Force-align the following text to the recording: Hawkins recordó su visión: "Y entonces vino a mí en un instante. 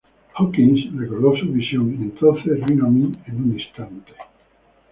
Hawkins 0.33 0.91
recordó 0.97 1.37
su 1.37 1.45
visión: 1.49 1.91
"Y 1.91 2.01
entonces 2.05 2.59
vino 2.65 2.87
a 2.87 2.89
mí 2.89 3.11
en 3.27 3.35
un 3.37 3.59
instante. 3.59 4.13